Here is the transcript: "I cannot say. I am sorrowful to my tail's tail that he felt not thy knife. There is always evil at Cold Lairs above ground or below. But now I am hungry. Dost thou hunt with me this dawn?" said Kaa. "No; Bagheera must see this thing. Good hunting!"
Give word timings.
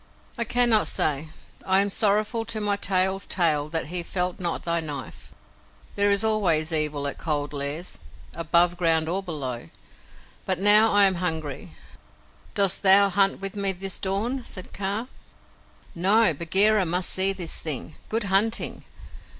"I 0.35 0.45
cannot 0.45 0.87
say. 0.87 1.27
I 1.63 1.79
am 1.79 1.91
sorrowful 1.91 2.43
to 2.45 2.59
my 2.59 2.75
tail's 2.75 3.27
tail 3.27 3.69
that 3.69 3.85
he 3.93 4.01
felt 4.01 4.39
not 4.39 4.63
thy 4.63 4.79
knife. 4.79 5.31
There 5.95 6.09
is 6.09 6.23
always 6.23 6.73
evil 6.73 7.05
at 7.07 7.19
Cold 7.19 7.53
Lairs 7.53 7.99
above 8.33 8.77
ground 8.77 9.07
or 9.07 9.21
below. 9.21 9.69
But 10.47 10.57
now 10.57 10.91
I 10.91 11.03
am 11.05 11.13
hungry. 11.21 11.73
Dost 12.55 12.81
thou 12.81 13.09
hunt 13.09 13.41
with 13.41 13.55
me 13.55 13.73
this 13.73 13.99
dawn?" 13.99 14.43
said 14.43 14.73
Kaa. 14.73 15.05
"No; 15.93 16.33
Bagheera 16.33 16.83
must 16.83 17.11
see 17.11 17.31
this 17.31 17.59
thing. 17.61 17.93
Good 18.09 18.23
hunting!" 18.23 18.85